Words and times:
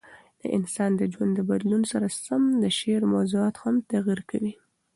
د 0.41 0.43
انسان 0.57 0.91
د 0.97 1.01
ژوند 1.13 1.31
د 1.35 1.41
بدلون 1.49 1.81
سره 1.91 2.07
سم 2.25 2.43
د 2.63 2.65
شعر 2.77 3.01
موضوعات 3.13 3.55
هم 3.63 3.75
تغیر 3.91 4.19
کوي. 4.31 4.53